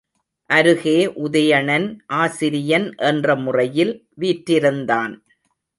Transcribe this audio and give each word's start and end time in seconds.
அருகே 0.49 0.95
உதயணன் 1.23 1.87
ஆசிரியன் 2.15 2.87
என்ற 3.03 3.35
முறையில் 3.35 3.93
வீற்றிருந்தான். 4.15 5.13